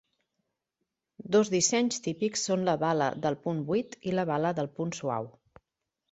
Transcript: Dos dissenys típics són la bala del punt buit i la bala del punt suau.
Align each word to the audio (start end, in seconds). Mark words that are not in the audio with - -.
Dos 1.33 1.49
dissenys 1.55 1.99
típics 2.07 2.45
són 2.49 2.63
la 2.69 2.75
bala 2.83 3.09
del 3.25 3.37
punt 3.43 3.59
buit 3.67 3.93
i 4.13 4.15
la 4.21 4.25
bala 4.31 4.53
del 4.61 4.71
punt 4.79 4.95
suau. 5.01 5.29